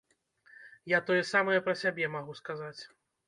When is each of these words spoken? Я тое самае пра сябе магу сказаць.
Я 0.91 0.99
тое 1.09 1.19
самае 1.33 1.59
пра 1.67 1.75
сябе 1.83 2.09
магу 2.17 2.37
сказаць. 2.43 2.77